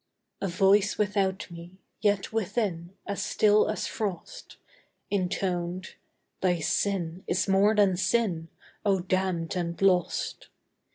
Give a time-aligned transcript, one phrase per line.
[0.41, 4.57] A voice without me, yet within, As still as frost,
[5.11, 5.89] Intoned:
[6.41, 8.47] "Thy sin is more than sin,
[8.83, 10.47] O damned and lost!